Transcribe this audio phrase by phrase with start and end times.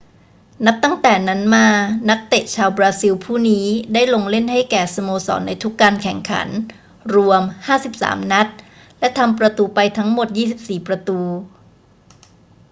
[0.65, 1.67] นับตั้งแต่นั้นมา
[2.09, 6.47] นักเตะชาวบราซิลผู้นี้ได้ลงเล่นให้แก่สโมสรในทุกการแข่งขัน
[7.15, 7.41] รวม
[7.87, 8.47] 53 นัด
[8.99, 10.27] และทำประตูไปทั้งหมด
[10.57, 11.19] 24 ประตู